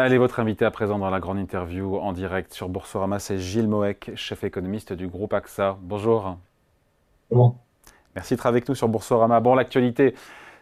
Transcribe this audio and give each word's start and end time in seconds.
Allez, 0.00 0.16
votre 0.16 0.38
invité 0.38 0.64
à 0.64 0.70
présent 0.70 0.96
dans 0.96 1.10
la 1.10 1.18
grande 1.18 1.40
interview 1.40 1.96
en 1.96 2.12
direct 2.12 2.54
sur 2.54 2.68
Boursorama, 2.68 3.18
c'est 3.18 3.40
Gilles 3.40 3.66
Moek, 3.66 4.12
chef 4.14 4.44
économiste 4.44 4.92
du 4.92 5.08
groupe 5.08 5.32
AXA. 5.32 5.76
Bonjour. 5.82 6.38
Bonjour. 7.32 7.56
Merci 8.14 8.34
d'être 8.34 8.46
avec 8.46 8.68
nous 8.68 8.76
sur 8.76 8.86
Boursorama. 8.86 9.40
Bon, 9.40 9.56
l'actualité, 9.56 10.14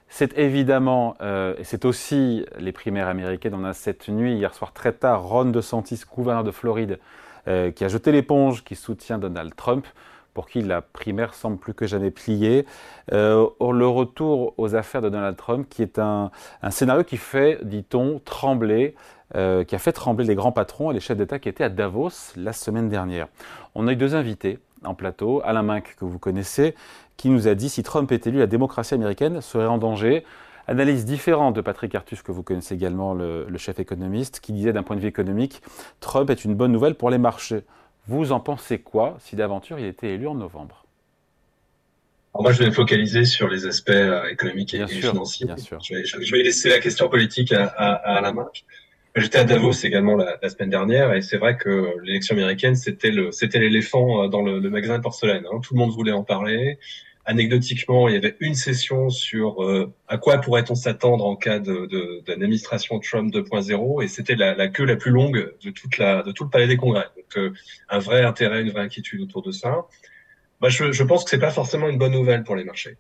c'est 0.08 0.38
évidemment, 0.38 1.16
euh, 1.20 1.54
et 1.58 1.64
c'est 1.64 1.84
aussi 1.84 2.46
les 2.58 2.72
primaires 2.72 3.08
américaines. 3.08 3.52
On 3.52 3.64
a 3.64 3.74
cette 3.74 4.08
nuit, 4.08 4.36
hier 4.36 4.54
soir 4.54 4.72
très 4.72 4.94
tard, 4.94 5.24
Ron 5.24 5.50
DeSantis, 5.50 6.00
gouverneur 6.10 6.42
de 6.42 6.50
Floride, 6.50 6.98
euh, 7.46 7.70
qui 7.70 7.84
a 7.84 7.88
jeté 7.88 8.12
l'éponge, 8.12 8.64
qui 8.64 8.74
soutient 8.74 9.18
Donald 9.18 9.54
Trump 9.54 9.86
pour 10.36 10.48
qui 10.48 10.60
la 10.60 10.82
primaire 10.82 11.32
semble 11.32 11.56
plus 11.56 11.72
que 11.72 11.86
jamais 11.86 12.10
pliée. 12.10 12.66
Euh, 13.14 13.48
le 13.58 13.88
retour 13.88 14.52
aux 14.58 14.74
affaires 14.74 15.00
de 15.00 15.08
Donald 15.08 15.34
Trump, 15.34 15.66
qui 15.70 15.80
est 15.80 15.98
un, 15.98 16.30
scénario 16.68 17.04
qui 17.04 17.16
fait, 17.16 17.58
dit-on, 17.62 18.20
trembler, 18.22 18.94
euh, 19.34 19.64
qui 19.64 19.74
a 19.74 19.78
fait 19.78 19.92
trembler 19.92 20.26
les 20.26 20.34
grands 20.34 20.52
patrons 20.52 20.90
et 20.90 20.94
les 20.94 21.00
chefs 21.00 21.16
d'État 21.16 21.38
qui 21.38 21.48
étaient 21.48 21.64
à 21.64 21.70
Davos 21.70 22.34
la 22.36 22.52
semaine 22.52 22.90
dernière. 22.90 23.28
On 23.74 23.88
a 23.88 23.92
eu 23.94 23.96
deux 23.96 24.14
invités 24.14 24.58
en 24.84 24.92
plateau, 24.92 25.40
Alain 25.42 25.62
Minck, 25.62 25.96
que 25.98 26.04
vous 26.04 26.18
connaissez, 26.18 26.74
qui 27.16 27.30
nous 27.30 27.48
a 27.48 27.54
dit 27.54 27.70
si 27.70 27.82
Trump 27.82 28.12
est 28.12 28.26
élu, 28.26 28.38
la 28.38 28.46
démocratie 28.46 28.92
américaine 28.92 29.40
serait 29.40 29.64
en 29.64 29.78
danger. 29.78 30.22
Analyse 30.68 31.06
différente 31.06 31.56
de 31.56 31.62
Patrick 31.62 31.94
Artus, 31.94 32.20
que 32.20 32.30
vous 32.30 32.42
connaissez 32.42 32.74
également, 32.74 33.14
le 33.14 33.56
chef 33.56 33.78
économiste, 33.78 34.40
qui 34.40 34.52
disait 34.52 34.74
d'un 34.74 34.82
point 34.82 34.96
de 34.96 35.00
vue 35.00 35.08
économique, 35.08 35.62
Trump 36.00 36.28
est 36.28 36.44
une 36.44 36.54
bonne 36.54 36.72
nouvelle 36.72 36.94
pour 36.94 37.08
les 37.08 37.18
marchés. 37.18 37.64
Vous 38.08 38.32
en 38.32 38.40
pensez 38.40 38.78
quoi 38.78 39.16
si 39.20 39.36
d'aventure 39.36 39.78
il 39.78 39.86
était 39.86 40.10
élu 40.10 40.26
en 40.28 40.34
novembre? 40.34 40.84
Alors 42.34 42.42
moi, 42.42 42.52
je 42.52 42.58
vais 42.58 42.66
me 42.66 42.72
focaliser 42.72 43.24
sur 43.24 43.48
les 43.48 43.66
aspects 43.66 43.90
euh, 43.90 44.28
économiques 44.28 44.74
et, 44.74 44.86
financiers. 44.86 45.46
Bien 45.46 45.56
sûr. 45.56 45.80
Je, 45.82 45.94
vais, 45.94 46.04
je, 46.04 46.32
vais, 46.32 46.42
laisser 46.42 46.68
la 46.68 46.80
question 46.80 47.08
politique 47.08 47.52
à, 47.52 47.64
à, 47.64 47.92
à 47.94 48.20
la 48.20 48.32
main. 48.32 48.46
J'étais 49.16 49.38
à 49.38 49.44
Davos 49.44 49.72
également 49.72 50.14
la, 50.16 50.36
la 50.42 50.48
semaine 50.50 50.68
dernière 50.68 51.14
et 51.14 51.22
c'est 51.22 51.38
vrai 51.38 51.56
que 51.56 51.94
l'élection 52.02 52.36
américaine 52.36 52.76
c'était 52.76 53.10
le 53.10 53.32
c'était 53.32 53.58
l'éléphant 53.58 54.24
euh, 54.24 54.28
dans 54.28 54.42
le, 54.42 54.58
le, 54.58 54.68
magasin 54.68 54.98
de 54.98 55.02
porcelaine. 55.02 55.44
Hein. 55.50 55.60
Tout 55.62 55.72
le 55.72 55.78
monde 55.78 55.92
voulait 55.92 56.12
en 56.12 56.22
parler. 56.22 56.78
Anecdotiquement, 57.28 58.08
il 58.08 58.14
y 58.14 58.16
avait 58.16 58.36
une 58.38 58.54
session 58.54 59.10
sur 59.10 59.62
euh, 59.64 59.92
à 60.06 60.16
quoi 60.16 60.38
pourrait-on 60.38 60.76
s'attendre 60.76 61.26
en 61.26 61.34
cas 61.34 61.58
de, 61.58 62.22
d'administration 62.24 63.00
Trump 63.00 63.34
2.0 63.34 64.04
et 64.04 64.06
c'était 64.06 64.36
la, 64.36 64.54
la, 64.54 64.68
queue 64.68 64.84
la 64.84 64.94
plus 64.94 65.10
longue 65.10 65.52
de 65.60 65.70
toute 65.70 65.98
la 65.98 66.22
de 66.22 66.30
tout 66.30 66.44
le 66.44 66.50
palais 66.50 66.68
des 66.68 66.76
congrès. 66.76 67.08
Donc 67.16 67.36
euh, 67.36 67.52
un 67.88 67.98
vrai 67.98 68.24
intérêt, 68.24 68.62
une 68.62 68.70
vraie 68.70 68.82
inquiétude 68.82 69.20
autour 69.22 69.42
de 69.42 69.50
ça. 69.50 69.86
Bah, 70.60 70.68
je, 70.68 70.92
je 70.92 71.02
pense 71.02 71.24
que 71.24 71.30
c'est 71.30 71.40
pas 71.40 71.50
forcément 71.50 71.88
une 71.88 71.98
bonne 71.98 72.12
nouvelle 72.12 72.44
pour 72.44 72.54
les 72.54 72.64
marchés. 72.64 72.96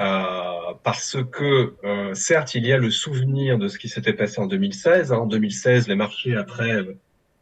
Euh, 0.00 0.72
parce 0.82 1.16
que 1.30 1.74
euh, 1.84 2.14
certes, 2.14 2.54
il 2.54 2.64
y 2.64 2.72
a 2.72 2.78
le 2.78 2.90
souvenir 2.90 3.58
de 3.58 3.68
ce 3.68 3.78
qui 3.78 3.88
s'était 3.90 4.14
passé 4.14 4.40
en 4.40 4.46
2016. 4.46 5.12
Hein. 5.12 5.18
En 5.18 5.26
2016, 5.26 5.88
les 5.88 5.94
marchés 5.94 6.36
après 6.36 6.72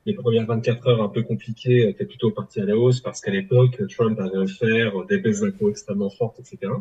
les 0.07 0.15
premières 0.15 0.47
24 0.47 0.89
heures 0.89 1.03
un 1.03 1.09
peu 1.09 1.23
compliquées 1.23 1.89
étaient 1.89 2.07
plutôt 2.07 2.31
parties 2.31 2.61
à 2.61 2.65
la 2.65 2.77
hausse 2.77 3.01
parce 3.01 3.21
qu'à 3.21 3.33
l'époque, 3.33 3.83
Trump 3.89 4.19
avait 4.21 4.39
offert 4.39 5.05
des 5.07 5.19
baisses 5.19 5.41
d'impôts 5.41 5.69
extrêmement 5.69 6.11
fortes, 6.11 6.39
etc. 6.39 6.73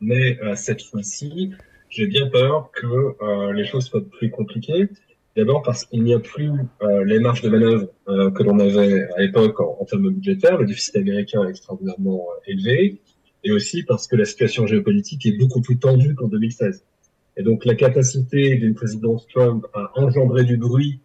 Mais 0.00 0.38
euh, 0.40 0.54
cette 0.54 0.82
fois-ci, 0.82 1.52
j'ai 1.88 2.06
bien 2.06 2.28
peur 2.28 2.70
que 2.72 2.86
euh, 2.86 3.52
les 3.52 3.64
choses 3.64 3.86
soient 3.86 4.08
plus 4.08 4.30
compliquées. 4.30 4.88
D'abord 5.36 5.62
parce 5.62 5.84
qu'il 5.84 6.02
n'y 6.02 6.14
a 6.14 6.20
plus 6.20 6.50
euh, 6.82 7.04
les 7.04 7.18
marges 7.18 7.42
de 7.42 7.48
manœuvre 7.48 7.88
euh, 8.08 8.30
que 8.30 8.42
l'on 8.42 8.58
avait 8.58 9.08
à 9.16 9.20
l'époque 9.20 9.60
en, 9.60 9.84
termes 9.84 10.10
budgétaires. 10.10 10.58
Le 10.58 10.66
déficit 10.66 10.96
américain 10.96 11.44
est 11.44 11.50
extraordinairement 11.50 12.24
élevé. 12.46 13.00
Et 13.44 13.52
aussi 13.52 13.82
parce 13.84 14.06
que 14.06 14.16
la 14.16 14.24
situation 14.24 14.66
géopolitique 14.66 15.24
est 15.26 15.38
beaucoup 15.38 15.60
plus 15.60 15.78
tendue 15.78 16.14
qu'en 16.14 16.28
2016. 16.28 16.84
Et 17.36 17.42
donc 17.42 17.64
la 17.64 17.74
capacité 17.74 18.56
d'une 18.56 18.74
présidence 18.74 19.26
Trump 19.28 19.64
à 19.74 19.92
engendrer 19.94 20.44
du 20.44 20.56
bruit 20.56 21.00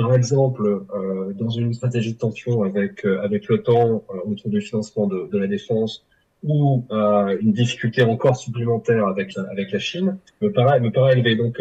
par 0.00 0.14
exemple, 0.14 0.62
euh, 0.94 1.32
dans 1.34 1.50
une 1.50 1.74
stratégie 1.74 2.14
de 2.14 2.18
tension 2.18 2.62
avec 2.62 3.04
euh, 3.04 3.20
avec 3.22 3.48
l'OTAN 3.48 4.02
euh, 4.08 4.30
autour 4.30 4.50
du 4.50 4.62
financement 4.62 5.06
de, 5.06 5.36
la 5.36 5.46
défense 5.46 6.06
ou 6.42 6.84
euh, 6.90 7.36
une 7.38 7.52
difficulté 7.52 8.02
encore 8.02 8.36
supplémentaire 8.36 9.06
avec 9.06 9.34
la, 9.34 9.42
avec 9.50 9.72
la 9.72 9.78
Chine, 9.78 10.16
me 10.40 10.50
paraît 10.50 10.80
me 10.80 10.90
paraît 10.90 11.12
élevé. 11.12 11.36
Donc 11.36 11.60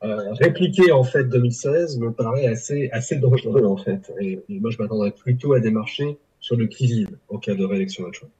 répliquer 0.00 0.90
en 0.90 1.04
fait 1.04 1.24
2016 1.24 1.98
me 1.98 2.10
paraît 2.12 2.46
assez 2.46 2.90
assez 2.90 3.16
dangereux 3.16 3.64
en 3.64 3.76
fait. 3.76 4.12
Et, 4.20 4.42
moi 4.48 4.70
je 4.72 4.82
m'attendrais 4.82 5.12
plutôt 5.12 5.52
à 5.52 5.60
des 5.60 5.70
marchés 5.70 6.18
sur 6.40 6.56
le 6.56 6.66
qui 6.66 7.06
en 7.28 7.38
cas 7.38 7.54
de 7.54 7.64
réélection 7.64 8.04
de 8.04 8.10
Trump. 8.10 8.32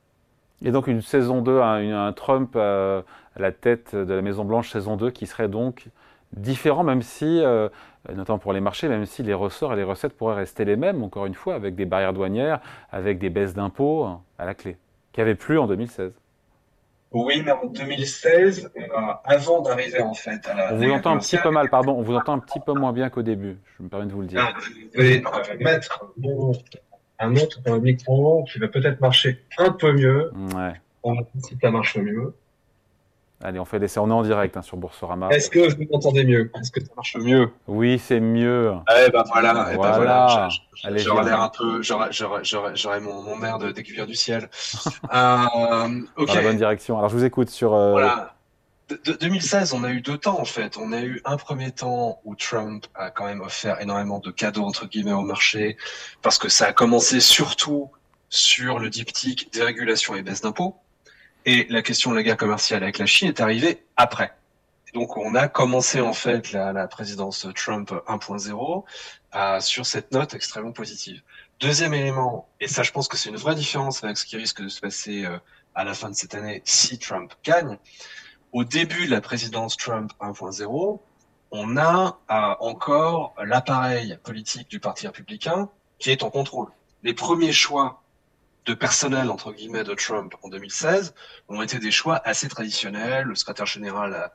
Et 0.65 0.73
donc 0.73 0.89
une 0.89 1.03
saison 1.03 1.41
2, 1.41 1.61
un, 1.61 2.06
un 2.09 2.12
Trump 2.12 2.56
à 2.56 3.05
la 3.37 3.53
tête 3.53 3.95
de 3.95 4.12
la 4.12 4.23
Maison 4.23 4.45
Blanche 4.45 4.73
saison 4.73 4.97
2 4.97 5.12
qui 5.12 5.27
serait 5.27 5.49
donc 5.49 5.89
différent, 6.32 6.84
même 6.84 7.03
si, 7.03 7.41
euh, 7.42 7.69
notamment 8.12 8.38
pour 8.38 8.53
les 8.53 8.60
marchés, 8.60 8.88
même 8.88 9.06
si 9.06 9.22
les 9.22 9.34
ressorts 9.34 9.72
et 9.72 9.76
les 9.76 9.84
recettes 9.84 10.16
pourraient 10.16 10.34
rester 10.34 10.64
les 10.64 10.76
mêmes, 10.76 11.03
encore 11.03 11.26
une 11.26 11.34
fois, 11.34 11.54
avec 11.54 11.75
des 11.75 11.84
barrières 11.84 12.12
douanières, 12.12 12.60
avec 12.91 13.19
des 13.19 13.31
baisses 13.31 13.54
d'impôts 13.54 14.04
hein, 14.04 14.22
à 14.38 14.44
la 14.44 14.54
clé, 14.54 14.76
qu'il 15.12 15.22
n'y 15.22 15.31
avait 15.31 15.37
plus 15.37 15.59
en 15.59 15.66
2016. 15.66 16.12
Oui, 17.12 17.42
mais 17.44 17.53
en 17.53 17.66
2016, 17.66 18.70
euh, 18.76 18.81
avant 19.25 19.62
d'arriver 19.62 20.03
en 20.03 20.12
fait 20.12 20.47
à 20.48 20.54
la. 20.54 20.75
On 20.75 20.76
vous 20.76 20.91
entend 20.91 21.12
un 21.12 21.19
petit 21.19 21.38
peu 21.38 21.50
mal, 21.50 21.70
pardon, 21.70 21.92
on 21.92 22.03
vous 22.03 22.14
entend 22.14 22.34
un 22.34 22.41
petit 22.41 22.60
peu 22.60 22.72
moins 22.72 22.93
bien 22.93 23.08
qu'au 23.10 23.22
début, 23.22 23.56
je 23.78 23.84
me 23.84 23.88
permets 23.88 24.06
de 24.06 24.12
vous 24.12 24.22
le 24.22 24.26
dire. 24.26 24.41
Ah, 24.43 24.58
vous 24.94 25.00
allez 25.00 25.22
euh, 25.25 25.58
mettre 25.60 26.04
un 27.19 27.37
autre 27.37 27.78
micro 27.78 28.44
qui 28.44 28.58
va 28.58 28.69
peut-être 28.69 29.00
marcher 29.00 29.41
un 29.56 29.70
peu 29.70 29.93
mieux. 29.93 30.32
Ouais. 30.54 30.72
On 31.04 31.14
va 31.14 31.22
si 31.38 31.56
ça 31.62 31.70
marche 31.70 31.97
mieux. 31.97 32.34
Allez, 33.43 33.59
on 33.59 33.67
fait 33.67 33.79
l'essai. 33.79 34.01
On 34.01 34.09
est 34.09 34.13
en 34.13 34.23
direct 34.23 34.57
hein, 34.57 34.63
sur 34.63 34.79
Boursorama. 34.79 35.29
Est-ce 35.29 35.51
que 35.51 35.75
vous 35.75 35.85
m'entendez 35.91 36.25
mieux? 36.25 36.51
Est-ce 36.59 36.71
que 36.71 36.81
ça 36.81 36.91
marche 36.97 37.17
mieux? 37.17 37.51
Oui, 37.69 37.99
c'est 37.99 38.21
mieux. 38.21 38.73
Eh 38.91 39.11
ben 39.11 39.25
voilà. 39.27 39.69
Eh 39.73 39.77
ben 39.77 39.93
voilà. 39.93 40.49
J'aurais 40.97 41.25
l'air 41.25 41.43
un 41.43 41.51
peu. 41.51 41.83
J'aurais 41.83 43.01
mon, 43.01 43.23
mon 43.23 43.43
air 43.43 43.59
de 43.59 43.73
découvert 43.73 44.07
du 44.07 44.15
ciel. 44.15 44.49
euh, 45.15 46.01
ok. 46.17 46.29
Dans 46.29 46.35
la 46.35 46.43
bonne 46.43 46.57
direction. 46.57 46.99
Alors, 46.99 47.11
je 47.11 47.17
vous 47.17 47.25
écoute 47.25 47.51
sur. 47.51 47.75
Euh... 47.75 47.93
Voilà. 47.93 48.33
De, 48.89 49.13
2016, 49.21 49.73
on 49.75 49.83
a 49.83 49.91
eu 49.91 50.01
deux 50.01 50.17
temps 50.17 50.41
en 50.41 50.45
fait. 50.45 50.79
On 50.79 50.93
a 50.93 51.03
eu 51.03 51.21
un 51.25 51.37
premier 51.37 51.73
temps 51.73 52.21
où 52.25 52.37
Trump 52.37 52.87
a 52.95 53.11
quand 53.11 53.27
même 53.27 53.41
offert 53.41 53.81
énormément 53.81 54.21
de 54.21 54.31
cadeaux 54.31 54.63
entre 54.63 54.87
guillemets 54.87 55.13
au 55.13 55.23
marché 55.23 55.77
parce 56.23 56.39
que 56.39 56.49
ça 56.49 56.69
a 56.69 56.73
commencé 56.73 57.19
surtout 57.19 57.91
sur 58.29 58.79
le 58.79 58.89
diptyque 58.89 59.53
dérégulation 59.53 60.15
et 60.15 60.23
baisse 60.23 60.41
d'impôts. 60.41 60.77
Et 61.49 61.65
la 61.71 61.81
question 61.81 62.11
de 62.11 62.17
la 62.17 62.25
guerre 62.25 62.37
commerciale 62.37 62.83
avec 62.83 62.99
la 62.99 63.07
Chine 63.07 63.29
est 63.29 63.41
arrivée 63.41 63.84
après. 63.97 64.33
Donc 64.95 65.17
on 65.17 65.37
a 65.37 65.47
commencé 65.47 66.01
en 66.01 66.12
fait 66.12 66.51
la, 66.51 66.89
présidence 66.89 67.47
Trump 67.55 67.93
1.0 68.09 68.84
euh, 69.34 69.61
sur 69.61 69.87
cette 69.87 70.11
note 70.11 70.35
extrêmement 70.35 70.73
positive. 70.73 71.23
Deuxième 71.61 71.95
élément, 71.95 72.49
et 72.61 72.67
ça 72.67 72.83
je 72.83 72.91
pense 72.91 73.06
que 73.06 73.17
c'est 73.17 73.29
une 73.29 73.37
vraie 73.37 73.55
différence 73.55 74.03
avec 74.03 74.17
ce 74.17 74.27
qui 74.27 74.37
risque 74.37 74.61
de 74.61 74.69
se 74.69 74.81
passer 74.81 75.25
euh, 75.25 75.39
à 75.77 75.85
la 75.85 75.95
fin 75.95 76.11
de 76.11 76.17
cette 76.17 76.35
année 76.35 76.62
si 76.65 76.99
Trump 76.99 77.33
gagne, 77.45 77.79
au 78.53 78.65
début 78.65 79.06
de 79.06 79.12
la 79.12 79.21
présidence 79.21 79.77
Trump 79.77 80.12
1.0, 80.21 80.99
on 81.53 81.77
a 81.77 82.19
euh, 82.31 82.55
encore 82.59 83.35
l'appareil 83.41 84.19
politique 84.25 84.69
du 84.69 84.81
Parti 84.81 85.06
républicain 85.06 85.69
qui 86.01 86.11
est 86.11 86.25
en 86.25 86.31
contrôle. 86.31 86.73
Les 87.05 87.15
premiers 87.15 87.53
choix 87.53 88.03
de 88.66 88.75
personnel 88.75 89.31
entre 89.31 89.53
guillemets 89.53 89.84
de 89.84 89.94
Trump 89.94 90.34
en 90.43 90.49
2016 90.49 91.15
ont 91.49 91.62
été 91.62 91.78
des 91.78 91.93
choix 91.93 92.21
assez 92.25 92.49
traditionnels. 92.49 93.27
Le 93.27 93.34
secrétaire 93.37 93.66
général 93.66 94.31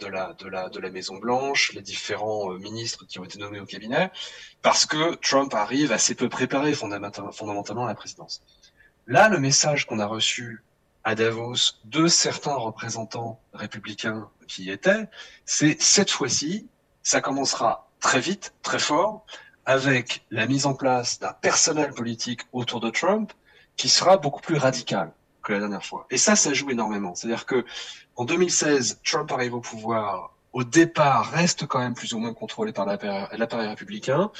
de 0.00 0.06
la 0.06 0.32
de 0.34 0.48
la 0.48 0.68
de 0.68 0.78
la 0.78 0.90
Maison 0.90 1.16
Blanche, 1.16 1.72
les 1.72 1.82
différents 1.82 2.52
euh, 2.52 2.58
ministres 2.58 3.04
qui 3.06 3.18
ont 3.18 3.24
été 3.24 3.38
nommés 3.38 3.60
au 3.60 3.66
cabinet, 3.66 4.10
parce 4.62 4.86
que 4.86 5.16
Trump 5.16 5.52
arrive 5.54 5.90
assez 5.92 6.14
peu 6.14 6.28
préparé 6.28 6.72
fondamentalement 6.74 7.84
à 7.84 7.88
la 7.88 7.94
présidence. 7.94 8.42
Là, 9.08 9.28
le 9.28 9.38
message 9.38 9.86
qu'on 9.86 9.98
a 9.98 10.06
reçu 10.06 10.62
à 11.02 11.16
Davos 11.16 11.74
de 11.84 12.06
certains 12.06 12.54
représentants 12.54 13.40
républicains 13.52 14.30
qui 14.46 14.64
y 14.64 14.70
étaient, 14.70 15.08
c'est 15.44 15.80
cette 15.82 16.10
fois-ci, 16.10 16.68
ça 17.02 17.20
commencera 17.20 17.90
très 17.98 18.20
vite, 18.20 18.54
très 18.62 18.78
fort, 18.78 19.26
avec 19.64 20.24
la 20.30 20.46
mise 20.46 20.66
en 20.66 20.74
place 20.74 21.18
d'un 21.18 21.32
personnel 21.32 21.92
politique 21.92 22.42
autour 22.52 22.78
de 22.78 22.90
Trump 22.90 23.32
qui 23.82 23.88
sera 23.88 24.16
beaucoup 24.16 24.40
plus 24.40 24.58
radical 24.58 25.10
que 25.42 25.52
la 25.52 25.58
dernière 25.58 25.84
fois. 25.84 26.06
Et 26.08 26.16
ça, 26.16 26.36
ça 26.36 26.54
joue 26.54 26.70
énormément. 26.70 27.16
C'est-à-dire 27.16 27.46
que 27.46 27.64
en 28.14 28.24
2016, 28.24 29.00
Trump 29.04 29.32
arrive 29.32 29.54
au 29.54 29.60
pouvoir, 29.60 30.36
au 30.52 30.62
départ, 30.62 31.32
reste 31.32 31.66
quand 31.66 31.80
même 31.80 31.94
plus 31.94 32.12
ou 32.12 32.20
moins 32.20 32.32
contrôlé 32.32 32.72
par 32.72 32.86
l'appareil 32.86 33.66
républicain. 33.66 34.30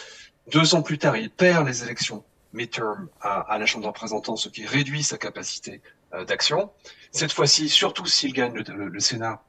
Deux 0.53 0.77
ans 0.77 0.83
plus 0.83 0.97
tard, 0.97 1.17
il 1.17 1.29
perd 1.29 1.67
les 1.67 1.83
élections 1.83 2.23
midterm 2.53 3.09
à, 3.21 3.41
à 3.41 3.59
la 3.59 3.67
Chambre 3.67 3.83
des 3.83 3.89
représentants, 3.89 4.37
ce 4.37 4.49
qui 4.49 4.65
réduit 4.65 5.03
sa 5.03 5.19
capacité 5.19 5.83
euh, 6.15 6.25
d'action. 6.25 6.71
Cette 7.11 7.33
fois-ci, 7.33 7.69
surtout 7.69 8.07
s'il 8.07 8.33
gagne 8.33 8.55
le, 8.55 9.01
Sénat 9.01 9.43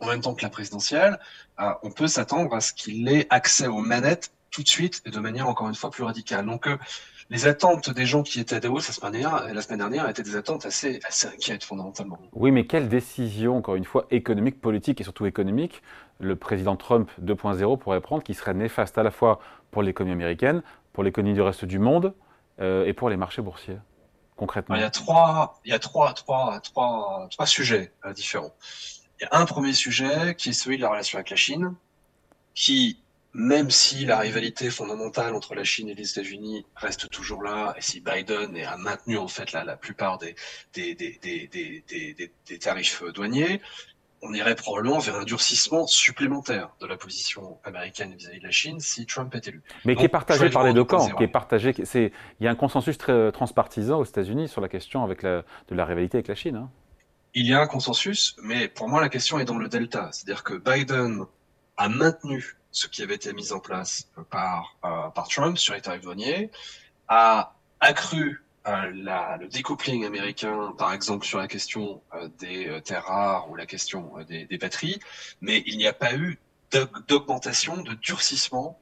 en 0.00 0.06
même 0.08 0.20
temps 0.20 0.34
que 0.34 0.42
la 0.42 0.50
présidentielle, 0.50 1.18
euh, 1.60 1.72
on 1.82 1.90
peut 1.90 2.08
s'attendre 2.08 2.54
à 2.54 2.60
ce 2.60 2.74
qu'il 2.74 3.08
ait 3.08 3.26
accès 3.30 3.68
aux 3.68 3.78
manettes 3.78 4.34
tout 4.50 4.62
de 4.62 4.68
suite 4.68 5.00
et 5.06 5.10
de 5.10 5.18
manière 5.18 5.48
encore 5.48 5.70
une 5.70 5.74
fois 5.74 5.90
plus 5.90 6.04
radicale. 6.04 6.44
Donc 6.44 6.68
euh, 6.68 6.76
les 7.30 7.46
attentes 7.46 7.90
des 7.90 8.06
gens 8.06 8.22
qui 8.22 8.40
étaient 8.40 8.56
à 8.56 8.60
Davos 8.60 8.76
la 8.76 8.82
semaine 8.82 9.12
dernière, 9.12 9.54
la 9.54 9.62
semaine 9.62 9.78
dernière 9.78 10.08
étaient 10.08 10.22
des 10.22 10.36
attentes 10.36 10.66
assez, 10.66 11.00
assez 11.06 11.26
inquiètes 11.28 11.64
fondamentalement. 11.64 12.18
Oui, 12.32 12.50
mais 12.50 12.66
quelle 12.66 12.88
décision, 12.88 13.56
encore 13.56 13.76
une 13.76 13.84
fois, 13.84 14.06
économique, 14.10 14.60
politique 14.60 15.00
et 15.00 15.04
surtout 15.04 15.26
économique, 15.26 15.82
le 16.20 16.36
président 16.36 16.76
Trump 16.76 17.10
2.0 17.22 17.78
pourrait 17.78 18.00
prendre 18.00 18.22
qui 18.22 18.34
serait 18.34 18.54
néfaste 18.54 18.98
à 18.98 19.02
la 19.02 19.10
fois 19.10 19.40
pour 19.70 19.82
l'économie 19.82 20.14
américaine, 20.14 20.62
pour 20.92 21.02
l'économie 21.02 21.34
du 21.34 21.42
reste 21.42 21.64
du 21.64 21.78
monde 21.78 22.14
et 22.60 22.92
pour 22.92 23.10
les 23.10 23.16
marchés 23.16 23.42
boursiers 23.42 23.78
concrètement? 24.36 24.74
Il 24.76 24.80
y 24.80 24.84
a 24.84 24.90
trois, 24.90 25.60
il 25.64 25.70
y 25.70 25.74
a 25.74 25.78
trois, 25.78 26.12
trois, 26.12 26.60
trois, 26.60 27.28
trois 27.30 27.46
sujets 27.46 27.92
différents. 28.14 28.52
Il 29.20 29.24
y 29.24 29.26
a 29.34 29.38
un 29.40 29.44
premier 29.44 29.72
sujet 29.72 30.34
qui 30.36 30.50
est 30.50 30.52
celui 30.52 30.76
de 30.76 30.82
la 30.82 30.90
relation 30.90 31.18
avec 31.18 31.30
la 31.30 31.36
Chine, 31.36 31.74
qui 32.54 33.00
même 33.34 33.70
si 33.70 34.06
la 34.06 34.18
rivalité 34.18 34.70
fondamentale 34.70 35.34
entre 35.34 35.54
la 35.54 35.64
Chine 35.64 35.88
et 35.88 35.94
les 35.94 36.10
États-Unis 36.10 36.64
reste 36.76 37.10
toujours 37.10 37.42
là, 37.42 37.74
et 37.76 37.82
si 37.82 38.00
Biden 38.00 38.56
a 38.64 38.76
maintenu 38.76 39.18
en 39.18 39.28
fait 39.28 39.52
la, 39.52 39.64
la 39.64 39.76
plupart 39.76 40.18
des, 40.18 40.36
des, 40.72 40.94
des, 40.94 41.18
des, 41.20 42.32
des 42.46 42.58
tarifs 42.58 43.02
douaniers, 43.12 43.60
on 44.22 44.32
irait 44.32 44.54
probablement 44.54 45.00
vers 45.00 45.16
un 45.16 45.24
durcissement 45.24 45.86
supplémentaire 45.86 46.70
de 46.80 46.86
la 46.86 46.96
position 46.96 47.58
américaine 47.64 48.14
vis-à-vis 48.14 48.38
de 48.38 48.44
la 48.44 48.50
Chine 48.50 48.80
si 48.80 49.04
Trump 49.04 49.34
est 49.34 49.48
élu. 49.48 49.62
Mais 49.84 49.96
qui 49.96 50.04
est 50.04 50.08
partagé 50.08 50.48
par 50.48 50.64
les 50.64 50.72
deux 50.72 50.84
camps, 50.84 51.08
qui 51.10 51.24
est 51.24 51.28
partagé. 51.28 51.74
C'est, 51.84 52.10
il 52.40 52.44
y 52.44 52.48
a 52.48 52.50
un 52.50 52.54
consensus 52.54 52.96
très 52.96 53.32
transpartisan 53.32 53.98
aux 53.98 54.04
États-Unis 54.04 54.48
sur 54.48 54.62
la 54.62 54.68
question 54.68 55.04
avec 55.04 55.22
la, 55.22 55.44
de 55.68 55.74
la 55.74 55.84
rivalité 55.84 56.18
avec 56.18 56.28
la 56.28 56.34
Chine. 56.34 56.56
Hein. 56.56 56.70
Il 57.34 57.46
y 57.46 57.52
a 57.52 57.60
un 57.60 57.66
consensus, 57.66 58.36
mais 58.42 58.68
pour 58.68 58.88
moi 58.88 59.00
la 59.02 59.08
question 59.10 59.38
est 59.40 59.44
dans 59.44 59.58
le 59.58 59.68
delta, 59.68 60.08
c'est-à-dire 60.12 60.42
que 60.44 60.54
Biden 60.54 61.26
a 61.76 61.88
maintenu 61.88 62.56
ce 62.70 62.88
qui 62.88 63.02
avait 63.02 63.14
été 63.14 63.32
mis 63.32 63.52
en 63.52 63.60
place 63.60 64.08
par, 64.30 64.76
euh, 64.84 65.08
par 65.10 65.28
Trump 65.28 65.56
sur 65.58 65.74
les 65.74 65.80
tarifs 65.80 66.02
douaniers, 66.02 66.50
a 67.08 67.54
accru 67.80 68.44
euh, 68.66 68.90
la, 68.94 69.36
le 69.36 69.46
découpling 69.46 70.04
américain, 70.04 70.74
par 70.78 70.92
exemple 70.92 71.26
sur 71.26 71.38
la 71.38 71.48
question 71.48 72.02
euh, 72.14 72.28
des 72.38 72.66
euh, 72.66 72.80
terres 72.80 73.04
rares 73.04 73.50
ou 73.50 73.56
la 73.56 73.66
question 73.66 74.18
euh, 74.18 74.24
des, 74.24 74.46
des, 74.46 74.56
batteries, 74.58 74.98
mais 75.42 75.62
il 75.66 75.76
n'y 75.76 75.86
a 75.86 75.92
pas 75.92 76.14
eu 76.14 76.38
d'augmentation, 77.08 77.76
de 77.82 77.94
durcissement 77.94 78.80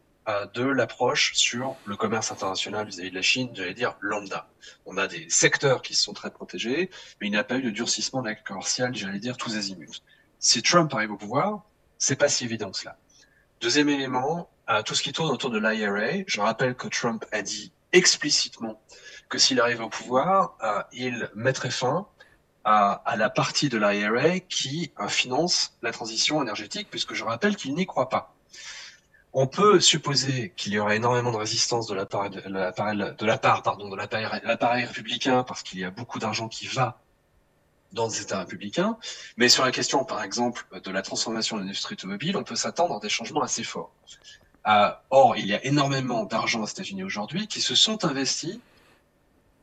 de 0.55 0.63
l'approche 0.63 1.35
sur 1.35 1.75
le 1.85 1.97
commerce 1.97 2.31
international 2.31 2.87
vis-à-vis 2.87 3.11
de 3.11 3.15
la 3.17 3.23
Chine, 3.23 3.51
j'allais 3.55 3.75
dire 3.75 3.97
lambda. 4.01 4.49
On 4.87 4.97
a 4.97 5.09
des 5.09 5.29
secteurs 5.29 5.83
qui 5.83 5.95
sont 5.95 6.13
très 6.13 6.31
protégés, 6.31 6.91
mais 7.21 7.27
il 7.27 7.31
n'y 7.31 7.37
a 7.37 7.45
pas 7.45 7.59
eu 7.59 7.63
de 7.63 7.71
durcissement 7.71 8.23
de 8.23 8.29
la 8.29 8.37
commerciale, 8.37 8.95
j'allais 8.95 9.19
dire 9.19 9.37
tous 9.37 9.57
azimuts. 9.57 10.01
Si 10.39 10.63
Trump 10.63 10.95
arrive 10.95 11.11
au 11.11 11.17
pouvoir, 11.17 11.65
c'est 12.03 12.17
pas 12.17 12.29
si 12.29 12.45
évident 12.45 12.73
que 12.73 12.79
cela. 12.79 12.97
Deuxième 13.61 13.89
élément, 13.89 14.51
euh, 14.69 14.83
tout 14.83 14.97
ce 14.97 15.05
qui 15.05 15.13
tourne 15.13 15.31
autour 15.31 15.51
de 15.51 15.59
l'IRA. 15.59 16.25
Je 16.27 16.41
rappelle 16.41 16.75
que 16.75 16.89
Trump 16.89 17.25
a 17.31 17.43
dit 17.43 17.73
explicitement 17.93 18.83
que 19.29 19.39
s'il 19.39 19.61
arrive 19.61 19.83
au 19.83 19.89
pouvoir, 19.89 20.57
euh, 20.65 20.83
il 20.93 21.31
mettrait 21.37 21.71
fin 21.71 22.09
à, 22.65 23.05
la 23.17 23.31
partie 23.31 23.69
de 23.69 23.79
l'IRA 23.79 24.41
qui 24.41 24.93
euh, 24.99 25.07
finance 25.07 25.77
la 25.81 25.93
transition 25.93 26.43
énergétique, 26.43 26.89
puisque 26.91 27.15
je 27.15 27.23
rappelle 27.23 27.55
qu'il 27.55 27.73
n'y 27.73 27.87
croit 27.87 28.09
pas. 28.09 28.35
On 29.33 29.47
peut 29.47 29.79
supposer 29.79 30.53
qu'il 30.57 30.73
y 30.73 30.81
aurait 30.81 30.97
énormément 30.97 31.31
de 31.31 31.37
résistance 31.37 31.87
de 31.87 31.95
la 31.95 32.05
part 32.05 32.31
de 32.31 32.41
la 32.41 32.73
de 32.73 33.27
l'appareil 34.47 34.85
républicain 34.87 35.45
parce 35.45 35.63
qu'il 35.63 35.79
y 35.79 35.85
a 35.85 35.91
beaucoup 35.91 36.19
d'argent 36.19 36.49
qui 36.49 36.67
va 36.67 37.01
dans 37.93 38.09
les 38.09 38.23
États 38.23 38.39
républicains. 38.39 38.99
Mais 39.37 39.49
sur 39.49 39.65
la 39.65 39.71
question, 39.71 40.05
par 40.05 40.23
exemple, 40.23 40.67
de 40.83 40.91
la 40.91 41.03
transformation 41.03 41.57
de 41.57 41.63
l'industrie 41.63 41.95
automobile, 41.95 42.37
on 42.37 42.45
peut 42.45 42.57
s'attendre 42.57 42.97
à 42.97 43.01
des 43.01 43.09
changements 43.09 43.43
assez 43.43 43.65
forts. 43.65 43.93
Euh, 44.67 44.91
or, 45.11 45.37
il 45.37 45.47
y 45.47 45.55
a 45.55 45.65
énormément 45.65 46.25
d'argent 46.25 46.63
aux 46.63 46.67
États-Unis 46.67 47.03
aujourd'hui 47.03 47.49
qui 47.49 47.61
se 47.61 47.75
sont 47.75 48.05
investis 48.05 48.61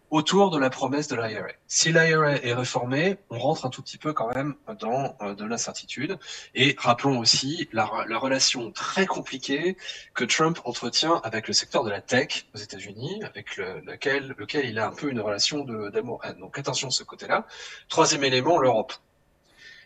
autour 0.10 0.50
de 0.50 0.58
la 0.58 0.70
promesse 0.70 1.08
de 1.08 1.16
l'IRA. 1.16 1.48
Si 1.68 1.92
l'IRA 1.92 2.34
est 2.38 2.54
réformé, 2.54 3.18
on 3.30 3.40
rentre 3.40 3.66
un 3.66 3.70
tout 3.70 3.82
petit 3.82 3.98
peu 3.98 4.14
quand 4.14 4.34
même 4.34 4.56
dans 4.80 5.16
euh, 5.22 5.36
de 5.36 5.46
l'incertitude. 5.46 6.18
Et 6.56 6.76
rappelons 6.78 7.20
aussi 7.20 7.70
la, 7.72 7.90
la, 8.08 8.18
relation 8.18 8.72
très 8.72 9.06
compliquée 9.06 9.78
que 10.14 10.24
Trump 10.24 10.60
entretient 10.66 11.22
avec 11.24 11.48
le 11.48 11.54
secteur 11.54 11.84
de 11.84 11.90
la 11.90 12.02
tech 12.02 12.48
aux 12.54 12.58
États-Unis, 12.58 13.22
avec 13.24 13.58
le, 13.58 13.82
lequel, 13.82 14.36
il 14.66 14.80
a 14.80 14.88
un 14.88 14.94
peu 14.94 15.10
une 15.10 15.20
relation 15.20 15.64
d'amour-haine. 15.64 16.40
Donc 16.40 16.58
attention 16.58 16.88
de 16.88 16.94
ce 16.94 17.04
côté-là. 17.04 17.46
Troisième 17.88 18.24
élément, 18.24 18.58
l'Europe. 18.58 18.94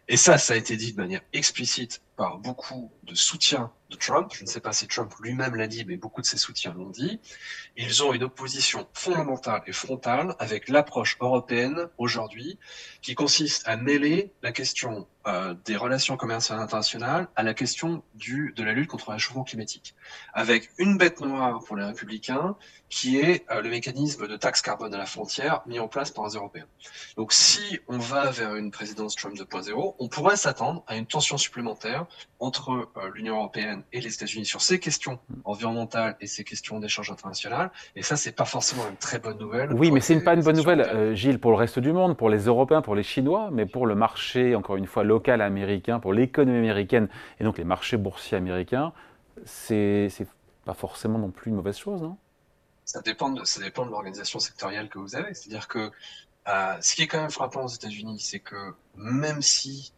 Et 0.08 0.18
ça, 0.18 0.38
ça 0.38 0.54
a 0.54 0.58
été 0.58 0.76
dit 0.76 0.92
de 0.92 0.98
manière 0.98 1.22
explicite 1.32 2.02
par 2.18 2.38
beaucoup 2.38 2.92
de 3.04 3.16
soutiens 3.16 3.72
Trump. 3.98 4.32
Je 4.34 4.44
ne 4.44 4.48
sais 4.48 4.60
pas 4.60 4.74
si 4.74 4.88
Trump 4.88 5.14
lui-même 5.22 5.56
l'a 5.56 5.68
dit, 5.68 5.86
mais 5.86 5.98
beaucoup 5.98 6.22
de 6.22 6.26
ses 6.26 6.38
soutiens 6.38 6.74
l'ont 6.74 6.90
dit. 6.90 7.20
Ils 7.78 8.04
ont 8.04 8.14
une 8.14 8.24
opposition 8.24 8.88
fondamentale 8.94 9.64
et 9.68 9.74
frontale 9.74 10.36
avec 10.40 10.70
l'approche 10.70 11.18
européenne 11.20 11.88
aujourd'hui, 11.98 12.60
qui 13.02 13.16
consiste 13.16 13.68
à 13.68 13.78
mêler 13.78 14.34
la 14.42 14.52
question 14.52 15.08
euh, 15.26 15.56
des 15.64 15.78
relations 15.78 16.18
commerciales 16.18 16.60
internationales 16.60 17.30
à 17.38 17.44
la 17.44 17.54
question 17.54 18.04
du, 18.14 18.54
de 18.58 18.64
la 18.64 18.74
lutte 18.74 18.90
contre 18.90 19.10
le 19.10 19.14
réchauffement 19.14 19.46
climatique, 19.46 19.96
avec 20.34 20.70
une 20.78 20.98
bête 20.98 21.22
noire 21.22 21.64
pour 21.64 21.78
les 21.78 21.86
républicains, 21.86 22.58
qui 22.90 23.20
est 23.20 23.50
euh, 23.50 23.62
le 23.62 23.70
mécanisme 23.70 24.28
de 24.28 24.36
taxe 24.36 24.62
carbone 24.62 24.94
à 24.94 24.98
la 24.98 25.06
frontière 25.06 25.62
mis 25.66 25.80
en 25.80 25.88
place 25.88 26.12
par 26.12 26.28
les 26.28 26.34
Européens. 26.34 26.68
Donc 27.16 27.32
si 27.32 27.80
on 27.88 28.00
va 28.00 28.32
vers 28.32 28.56
une 28.56 28.70
présidence 28.70 29.16
Trump 29.16 29.36
2.0, 29.36 29.96
on 29.98 30.08
pourrait 30.10 30.36
s'attendre 30.36 30.84
à 30.88 30.98
une 30.98 31.06
tension 31.06 31.38
supplémentaire 31.38 32.06
entre 32.40 32.72
euh, 32.98 33.10
l'Union 33.14 33.38
européenne 33.38 33.83
et 33.92 34.02
les 34.02 34.14
États-Unis 34.14 34.46
sur 34.46 34.62
ces 34.62 34.80
questions 34.80 35.20
environnementales 35.44 36.16
et 36.22 36.28
ces 36.28 36.44
questions 36.44 36.80
d'échange 36.80 37.12
international. 37.12 37.72
Et 37.96 38.04
ça, 38.04 38.16
c'est 38.16 38.32
pas 38.32 38.46
forcément 38.46 38.88
une 38.90 38.98
très 38.98 39.20
bonne 39.20 39.38
nouvelle. 39.38 39.74
Oui, 39.74 39.92
mais 39.92 40.00
c'est 40.00 40.20
pas 40.22 40.34
une 40.34 40.42
bonne 40.42 40.56
nouvelle, 40.56 40.82
euh, 40.82 41.16
Gilles, 41.16 41.40
pour 41.40 41.52
le 41.52 41.58
reste 41.58 41.80
du 41.80 41.92
monde, 41.92 42.16
pour 42.18 42.30
les 42.30 42.46
Européens, 42.46 42.82
pour 42.82 42.96
les 42.96 43.04
Chinois, 43.04 43.50
mais 43.52 43.66
pour 43.66 43.86
le 43.86 43.96
marché, 43.96 44.56
encore 44.56 44.78
une 44.78 44.88
fois, 44.88 45.04
local 45.04 45.42
américain, 45.42 46.00
pour 46.00 46.14
l'économie 46.14 46.58
américaine 46.58 47.08
et 47.40 47.44
donc 47.44 47.58
les 47.58 47.64
marchés 47.64 47.98
boursiers 47.98 48.38
américains, 48.38 48.94
c'est 49.46 50.10
pas 50.66 50.74
forcément 50.74 51.20
non 51.20 51.32
plus 51.32 51.50
une 51.50 51.56
mauvaise 51.56 51.78
chose, 51.78 52.02
non 52.02 52.18
ça 52.86 53.02
dépend 53.02 53.30
de, 53.30 53.44
ça 53.44 53.62
dépend 53.62 53.86
de 53.86 53.92
l'organisation 53.92 54.40
sectorielle 54.40 54.90
que 54.90 55.00
vous 55.00 55.16
avez. 55.16 55.34
C'est-à-dire 55.34 55.68
que 55.68 55.92
euh, 56.48 56.78
ce 56.82 56.96
qui 56.96 57.04
est 57.04 57.08
quand 57.08 57.22
même 57.22 57.32
frappant 57.32 57.64
aux 57.64 57.70
États-Unis, 57.70 58.20
c'est 58.20 58.40
que 58.40 58.74
même 58.96 59.42
si 59.42 59.94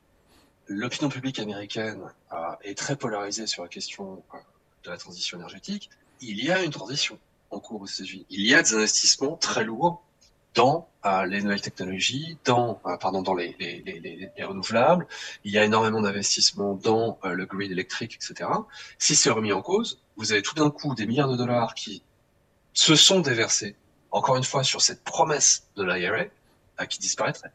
l'opinion 0.68 1.10
publique 1.10 1.40
américaine 1.40 2.02
euh, 2.34 2.36
est 2.64 2.78
très 2.78 2.96
polarisée 2.96 3.48
sur 3.48 3.64
la 3.64 3.70
question 3.70 4.24
euh, 4.34 4.38
de 4.84 4.92
la 4.92 4.98
transition 4.98 5.38
énergétique, 5.38 5.90
il 6.22 6.44
y 6.44 6.52
a 6.52 6.64
une 6.64 6.72
transition 6.72 7.20
en 7.52 7.60
cours 7.60 7.82
aux 7.82 7.88
États-Unis. 7.88 8.26
Il 8.30 8.46
y 8.46 8.54
a 8.54 8.62
des 8.62 8.74
investissements 8.74 9.36
très 9.38 9.64
lourds 9.64 10.04
dans 10.56 10.88
euh, 11.06 11.26
les 11.26 11.42
nouvelles 11.42 11.62
technologies, 11.62 12.38
dans 12.46 12.82
euh, 12.86 12.98
pardon 12.98 13.22
dans 13.22 13.36
les, 13.36 13.56
les, 13.60 13.84
les, 13.86 14.32
les, 14.36 14.44
renouvelables. 14.44 15.06
Il 15.44 15.52
y 15.52 15.58
a 15.58 15.66
énormément 15.66 16.02
d'investissements 16.02 16.74
dans 16.76 17.20
euh, 17.26 17.34
le 17.34 17.46
grid 17.46 17.72
électrique, 17.72 18.16
etc. 18.16 18.50
Si 18.98 19.16
c'est 19.16 19.30
remis 19.30 19.52
en 19.52 19.62
cause, 19.62 20.02
vous 20.16 20.32
avez 20.32 20.42
tout 20.42 20.56
d'un 20.56 20.72
coup 20.72 20.96
des 20.96 21.06
milliards 21.06 21.30
de 21.30 21.36
dollars 21.36 21.76
qui 21.76 22.02
se 22.74 22.96
sont 22.96 23.20
déversés, 23.20 23.76
encore 24.12 24.38
une 24.38 24.44
fois, 24.44 24.64
sur 24.64 24.82
cette 24.82 25.04
promesse 25.04 25.68
de 25.76 25.84
l'IRA, 25.84 26.26
qui 26.88 27.00
disparaîtrait. 27.00 27.52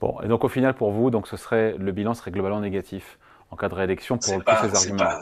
Bon, 0.00 0.20
et 0.22 0.28
donc 0.28 0.44
au 0.44 0.48
final, 0.48 0.74
pour 0.74 0.90
vous, 0.90 1.10
donc 1.10 1.28
ce 1.28 1.36
serait 1.36 1.76
le 1.78 1.92
bilan 1.92 2.14
serait 2.14 2.30
globalement 2.30 2.60
négatif 2.60 3.18
en 3.50 3.56
cas 3.56 3.68
de 3.68 3.74
réélection 3.74 4.18
pour 4.18 4.44
tous 4.44 4.52
ces 4.62 4.76
arguments. 4.76 5.20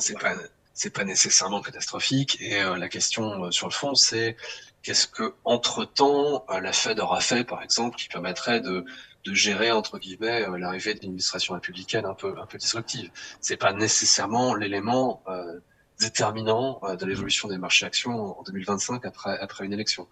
C'est 0.75 0.91
pas, 0.91 1.01
pas 1.01 1.05
nécessairement 1.05 1.61
catastrophique. 1.61 2.39
Et 2.41 2.63
euh, 2.63 2.77
la 2.77 2.89
question 2.89 3.45
euh, 3.45 3.51
sur 3.51 3.67
le 3.67 3.73
fond, 3.73 3.95
c'est 3.95 4.37
qu'est-ce 4.83 5.07
que 5.07 5.35
entre 5.45 5.85
temps 5.85 6.45
euh, 6.51 6.61
la 6.61 6.73
Fed 6.73 6.99
aura 7.01 7.21
fait, 7.21 7.45
par 7.45 7.63
exemple, 7.63 7.97
qui 7.97 8.09
permettrait 8.09 8.61
de 8.61 8.85
de 9.25 9.35
gérer 9.35 9.71
entre 9.71 10.01
guillemets 10.01 10.45
l'arrivée 10.59 10.95
d'une 10.95 11.11
administration 11.11 11.55
républicaine 11.55 12.07
un 12.07 12.15
peu 12.15 12.35
un 12.41 12.47
peu 12.47 12.59
disruptive? 12.59 13.11
C'est 13.41 13.57
pas 13.57 13.73
nécessairement 13.73 14.55
l'élément 14.55 15.23
déterminant 16.03 16.81
de 16.99 17.07
l'évolution 17.07 17.49
des 17.49 17.59
marchés 17.59 17.87
actions 17.87 18.39
en 18.39 18.43
2025 18.43 19.05
après 19.07 19.39
après 19.39 19.65
une 19.65 19.73
élection. 19.73 20.09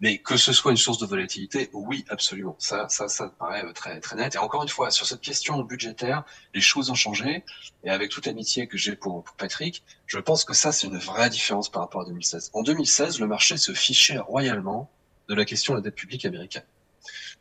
Mais 0.00 0.18
que 0.18 0.36
ce 0.36 0.52
soit 0.52 0.70
une 0.70 0.76
source 0.76 0.98
de 0.98 1.06
volatilité, 1.06 1.70
oui, 1.72 2.04
absolument. 2.08 2.54
Ça, 2.58 2.88
ça, 2.88 3.08
ça 3.08 3.24
me 3.24 3.30
paraît 3.30 3.64
euh, 3.64 3.72
très, 3.72 3.98
très 4.00 4.14
net. 4.14 4.36
Et 4.36 4.38
encore 4.38 4.62
une 4.62 4.68
fois, 4.68 4.92
sur 4.92 5.06
cette 5.06 5.20
question 5.20 5.60
budgétaire, 5.62 6.24
les 6.54 6.60
choses 6.60 6.90
ont 6.90 6.94
changé. 6.94 7.44
Et 7.82 7.90
avec 7.90 8.10
toute 8.10 8.26
l'amitié 8.26 8.68
que 8.68 8.78
j'ai 8.78 8.94
pour, 8.94 9.24
pour, 9.24 9.34
Patrick, 9.34 9.82
je 10.06 10.18
pense 10.18 10.44
que 10.44 10.54
ça, 10.54 10.70
c'est 10.70 10.86
une 10.86 10.98
vraie 10.98 11.30
différence 11.30 11.68
par 11.68 11.82
rapport 11.82 12.02
à 12.02 12.04
2016. 12.04 12.50
En 12.52 12.62
2016, 12.62 13.18
le 13.18 13.26
marché 13.26 13.56
se 13.56 13.72
fichait 13.72 14.18
royalement 14.18 14.88
de 15.28 15.34
la 15.34 15.44
question 15.44 15.74
de 15.74 15.78
la 15.78 15.82
dette 15.82 15.96
publique 15.96 16.24
américaine. 16.24 16.64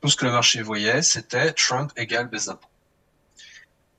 Tout 0.01 0.09
ce 0.09 0.15
que 0.15 0.25
le 0.25 0.31
marché 0.31 0.63
voyait, 0.63 1.03
c'était 1.03 1.53
Trump 1.53 1.91
égale 1.95 2.27
baisse 2.27 2.45
d'impôts. 2.45 2.67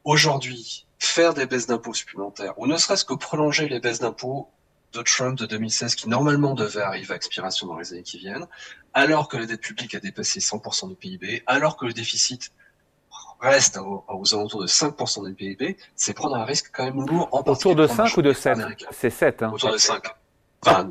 Aujourd'hui, 0.03 0.87
faire 0.99 1.35
des 1.35 1.47
baisses 1.47 1.67
d'impôts 1.67 1.95
supplémentaires, 1.95 2.59
ou 2.59 2.67
ne 2.67 2.77
serait-ce 2.77 3.05
que 3.05 3.15
prolonger 3.15 3.69
les 3.69 3.81
baisses 3.81 4.01
d'impôts 4.01 4.49
de 4.93 5.03
Trump 5.03 5.39
de 5.39 5.47
2016 5.47 5.95
qui 5.95 6.09
normalement 6.09 6.55
devait 6.55 6.81
arriver 6.81 7.13
à 7.13 7.17
expiration 7.17 7.67
dans 7.67 7.79
les 7.79 7.93
années 7.93 8.03
qui 8.03 8.19
viennent, 8.19 8.47
alors 8.95 9.29
que 9.29 9.37
la 9.37 9.47
dette 9.47 9.61
publique 9.61 9.95
a 9.95 10.01
dépassé 10.01 10.41
100% 10.41 10.89
du 10.89 10.95
PIB, 10.95 11.43
alors 11.47 11.77
que 11.77 11.87
le 11.87 11.93
déficit 11.93 12.53
reste 13.41 13.79
aux, 13.79 14.35
alentours 14.35 14.63
de 14.63 14.67
5% 14.67 15.27
du 15.27 15.35
PIB, 15.35 15.77
c'est 15.95 16.15
prendre 16.15 16.37
un 16.37 16.45
risque 16.45 16.71
quand 16.73 16.85
même 16.85 17.07
lourd. 17.07 17.29
En 17.33 17.43
Autour 17.43 17.77
de 17.77 17.87
5 17.87 18.17
ou 18.17 18.23
de 18.23 18.33
7 18.33 18.59
C'est 18.91 19.11
7. 19.11 19.43
Hein. 19.43 19.53
Autour 19.53 19.73
de 19.73 19.79
5. 19.79 20.03
Enfin, 20.67 20.91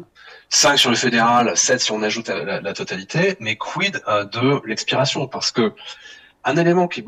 5 0.49 0.77
sur 0.77 0.89
le 0.89 0.95
fédéral, 0.95 1.57
7 1.57 1.81
si 1.81 1.91
on 1.91 2.01
ajoute 2.03 2.29
la, 2.29 2.61
la 2.61 2.73
totalité, 2.73 3.35
mais 3.41 3.57
quid 3.57 4.01
euh, 4.07 4.23
de 4.23 4.65
l'expiration? 4.65 5.27
Parce 5.27 5.51
que 5.51 5.73
un 6.47 6.55
élément 6.55 6.87
qui 6.87 7.03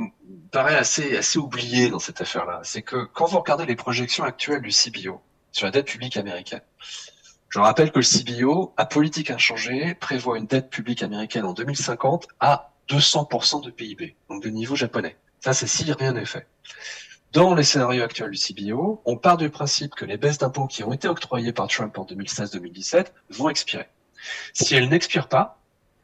paraît 0.52 0.76
assez, 0.76 1.16
assez 1.18 1.40
oublié 1.40 1.90
dans 1.90 2.00
cette 2.00 2.20
affaire-là, 2.20 2.60
c'est 2.64 2.82
que 2.82 3.06
quand 3.06 3.26
vous 3.26 3.40
regardez 3.40 3.66
les 3.66 3.78
projections 3.78 4.26
actuelles 4.26 4.62
du 4.62 4.72
CBO 4.72 5.22
sur 5.54 5.66
la 5.66 5.72
dette 5.72 5.88
publique 5.88 6.18
américaine, 6.18 6.62
je 7.48 7.60
rappelle 7.60 7.92
que 7.92 8.00
le 8.00 8.04
CBO, 8.04 8.74
à 8.76 8.86
politique 8.86 9.32
inchangée, 9.32 9.96
prévoit 9.96 10.38
une 10.38 10.46
dette 10.46 10.70
publique 10.70 11.04
américaine 11.04 11.46
en 11.46 11.54
2050 11.54 12.28
à 12.42 12.74
200% 12.90 13.64
de 13.64 13.72
PIB, 13.72 14.18
donc 14.30 14.44
de 14.44 14.50
niveau 14.50 14.76
japonais. 14.76 15.16
Ça, 15.40 15.54
c'est 15.54 15.68
si 15.68 15.90
rien 15.94 16.12
n'est 16.12 16.26
fait. 16.26 16.46
Dans 17.32 17.56
les 17.56 17.64
scénarios 17.64 18.04
actuels 18.04 18.32
du 18.32 18.38
CBO, 18.38 19.02
on 19.06 19.16
part 19.16 19.38
du 19.38 19.50
principe 19.50 19.96
que 19.96 20.04
les 20.04 20.18
baisses 20.18 20.40
d'impôts 20.40 20.68
qui 20.68 20.84
ont 20.84 20.92
été 20.92 21.08
octroyées 21.08 21.54
par 21.54 21.68
Trump 21.68 21.98
en 21.98 22.04
2016-2017 22.04 23.06
vont 23.30 23.50
expirer. 23.50 23.88
Si 24.52 24.76
elles 24.76 24.90
n'expirent 24.90 25.30
pas, 25.30 25.59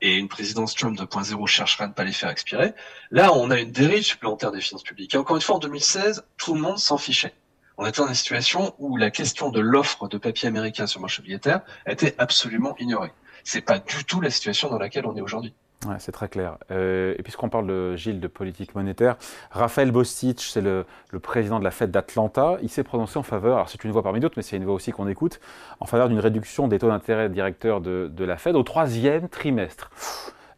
et 0.06 0.18
une 0.18 0.28
présidence 0.28 0.76
Trump 0.76 0.96
2.0 1.00 1.48
cherchera 1.48 1.86
à 1.86 1.88
ne 1.88 1.94
pas 1.94 2.04
les 2.04 2.12
faire 2.12 2.30
expirer, 2.30 2.74
là 3.10 3.34
on 3.34 3.50
a 3.50 3.60
une 3.60 3.72
dérive 3.72 4.04
supplémentaire 4.04 4.52
des 4.52 4.62
finances 4.62 4.84
publiques. 4.84 5.16
Et 5.16 5.18
encore 5.18 5.36
une 5.36 5.42
fois, 5.42 5.56
en 5.56 5.60
2016, 5.60 6.24
tout 6.38 6.54
le 6.54 6.62
monde 6.62 6.78
s'en 6.78 7.00
fichait. 7.00 7.34
On 7.78 7.88
était 7.88 8.02
dans 8.02 8.08
une 8.08 8.14
situation 8.14 8.76
où 8.78 8.98
la 8.98 9.10
question 9.10 9.50
de 9.50 9.60
l'offre 9.60 10.08
de 10.08 10.20
papier 10.20 10.48
américain 10.48 10.86
sur 10.86 11.00
le 11.00 11.02
marché 11.02 11.22
obligataire 11.22 11.62
était 11.88 12.14
absolument 12.20 12.76
ignorée. 12.78 13.12
C'est 13.44 13.62
pas 13.62 13.80
du 13.80 14.06
tout 14.06 14.22
la 14.22 14.30
situation 14.30 14.70
dans 14.70 14.78
laquelle 14.78 15.08
on 15.08 15.18
est 15.18 15.22
aujourd'hui. 15.22 15.56
C'est 16.00 16.12
très 16.12 16.29
clair. 16.29 16.58
Euh, 16.72 17.15
et 17.17 17.24
puisqu'on 17.24 17.50
parle 17.50 17.67
de 17.67 17.96
Gilles 17.96 18.20
de 18.20 18.27
politique 18.27 18.75
monétaire, 18.75 19.17
Raphaël 19.51 19.91
Bostich, 19.91 20.50
c'est 20.50 20.62
le, 20.62 20.86
président 21.22 21.60
de 21.60 21.63
la 21.63 21.72
Fed 21.72 21.91
d'Atlanta, 21.91 22.58
il 22.62 22.70
s'est 22.70 22.84
prononcé 22.84 23.17
en 23.17 23.24
faveur, 23.24 23.55
alors 23.55 23.70
c'est 23.70 23.84
une 23.84 23.91
voix 23.91 24.03
parmi 24.03 24.20
d'autres, 24.20 24.36
mais 24.38 24.44
c'est 24.44 24.58
une 24.58 24.65
voix 24.65 24.74
aussi 24.74 24.91
qu'on 24.91 25.08
écoute, 25.08 25.39
en 25.79 25.86
faveur 25.86 26.10
d'une 26.10 26.20
réduction 26.20 26.67
des 26.67 26.79
taux 26.79 26.88
d'intérêt 26.88 27.29
directeurs 27.29 27.82
de, 27.82 28.12
la 28.17 28.38
Fed 28.38 28.55
au 28.55 28.63
troisième 28.63 29.29
trimestre. 29.29 29.91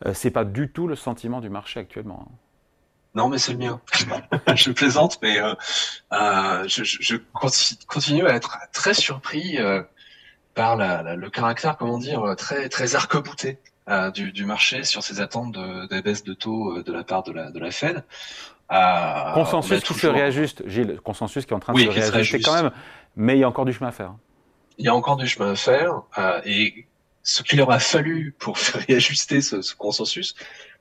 Euh, 0.05 0.13
c'est 0.13 0.31
pas 0.31 0.45
du 0.45 0.71
tout 0.71 0.87
le 0.87 0.95
sentiment 0.95 1.41
du 1.41 1.49
marché 1.49 1.79
actuellement. 1.79 2.25
Hein. 2.27 2.31
Non, 3.15 3.29
mais 3.29 3.37
c'est 3.39 3.51
le 3.51 3.57
mien. 3.57 3.81
je 4.55 4.71
plaisante, 4.71 5.17
mais 5.21 5.39
euh, 5.39 5.55
euh, 6.13 6.67
je, 6.67 7.15
continue 7.87 8.25
à 8.27 8.35
être 8.35 8.59
très 8.71 8.93
surpris 8.93 9.57
par 10.53 10.77
le 10.77 11.29
caractère, 11.29 11.77
comment 11.77 11.97
dire, 11.97 12.35
très 12.37 12.69
très 12.69 12.95
arc-bouté 12.95 13.59
du, 14.13 14.31
du, 14.31 14.45
marché 14.45 14.83
sur 14.83 15.01
ces 15.03 15.21
attentes 15.21 15.53
de, 15.53 15.87
des 15.87 16.01
baisses 16.01 16.23
de 16.23 16.33
taux 16.33 16.77
euh, 16.77 16.83
de 16.83 16.91
la 16.91 17.03
part 17.03 17.23
de 17.23 17.31
la, 17.31 17.51
de 17.51 17.59
la 17.59 17.71
Fed. 17.71 18.03
Euh, 18.71 19.33
consensus 19.33 19.81
qui 19.81 19.93
se 19.93 20.07
réajuste, 20.07 20.67
Gilles, 20.67 20.99
consensus 21.01 21.45
qui 21.45 21.53
est 21.53 21.55
en 21.55 21.59
train 21.59 21.73
de 21.73 21.79
se 21.79 21.87
réajuster 21.87 22.41
quand 22.41 22.61
même, 22.61 22.71
mais 23.15 23.37
il 23.37 23.39
y 23.39 23.43
a 23.43 23.47
encore 23.47 23.65
du 23.65 23.71
chemin 23.71 23.89
à 23.89 23.93
faire. 23.93 24.13
Il 24.77 24.85
y 24.85 24.89
a 24.89 24.95
encore 24.95 25.15
du 25.15 25.25
chemin 25.25 25.51
à 25.51 25.55
faire, 25.55 26.01
euh, 26.17 26.41
et 26.43 26.85
ce 27.27 27.43
qu'il 27.43 27.61
aura 27.61 27.77
fallu 27.79 28.33
pour 28.39 28.55
réajuster 28.87 29.41
ce, 29.41 29.61
ce 29.61 29.75
consensus, 29.75 30.33